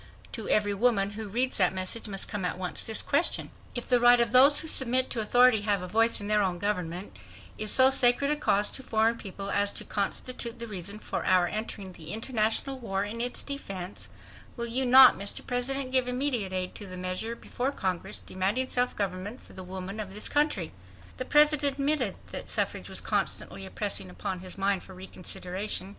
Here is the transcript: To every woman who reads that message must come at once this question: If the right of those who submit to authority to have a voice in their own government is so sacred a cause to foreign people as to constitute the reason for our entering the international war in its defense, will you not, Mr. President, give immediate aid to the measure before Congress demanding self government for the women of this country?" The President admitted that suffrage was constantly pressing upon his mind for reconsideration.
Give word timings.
To 0.33 0.49
every 0.49 0.73
woman 0.73 1.11
who 1.11 1.29
reads 1.29 1.57
that 1.59 1.75
message 1.75 2.07
must 2.07 2.27
come 2.27 2.43
at 2.43 2.57
once 2.57 2.83
this 2.83 3.03
question: 3.03 3.51
If 3.75 3.87
the 3.87 3.99
right 3.99 4.19
of 4.19 4.31
those 4.31 4.59
who 4.59 4.67
submit 4.67 5.11
to 5.11 5.19
authority 5.19 5.59
to 5.59 5.65
have 5.65 5.83
a 5.83 5.87
voice 5.87 6.19
in 6.19 6.27
their 6.27 6.41
own 6.41 6.57
government 6.57 7.19
is 7.59 7.71
so 7.71 7.91
sacred 7.91 8.31
a 8.31 8.35
cause 8.35 8.71
to 8.71 8.81
foreign 8.81 9.15
people 9.19 9.51
as 9.51 9.71
to 9.73 9.85
constitute 9.85 10.57
the 10.57 10.65
reason 10.65 10.97
for 10.97 11.23
our 11.23 11.45
entering 11.45 11.93
the 11.93 12.13
international 12.13 12.79
war 12.79 13.03
in 13.03 13.21
its 13.21 13.43
defense, 13.43 14.09
will 14.57 14.65
you 14.65 14.87
not, 14.87 15.19
Mr. 15.19 15.45
President, 15.45 15.91
give 15.91 16.07
immediate 16.07 16.51
aid 16.51 16.73
to 16.73 16.87
the 16.87 16.97
measure 16.97 17.35
before 17.35 17.71
Congress 17.71 18.19
demanding 18.19 18.67
self 18.69 18.95
government 18.95 19.43
for 19.43 19.53
the 19.53 19.63
women 19.63 19.99
of 19.99 20.15
this 20.15 20.29
country?" 20.29 20.71
The 21.17 21.25
President 21.25 21.73
admitted 21.73 22.15
that 22.31 22.49
suffrage 22.49 22.89
was 22.89 23.01
constantly 23.01 23.69
pressing 23.69 24.09
upon 24.09 24.39
his 24.39 24.57
mind 24.57 24.81
for 24.81 24.95
reconsideration. 24.95 25.89